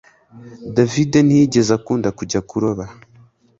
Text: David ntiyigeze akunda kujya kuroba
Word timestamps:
David 0.75 1.11
ntiyigeze 1.25 1.71
akunda 1.79 2.09
kujya 2.17 2.39
kuroba 2.49 2.83